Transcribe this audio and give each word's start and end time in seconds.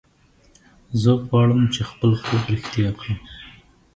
زه 1.01 1.11
غواړم 1.25 1.61
چې 1.73 1.81
خپل 1.89 2.11
خوب 2.21 2.41
رښتیا 2.53 2.89
کړم 2.99 3.19